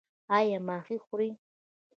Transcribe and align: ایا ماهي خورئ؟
ایا 0.37 0.59
ماهي 0.67 0.97
خورئ؟ 1.05 1.29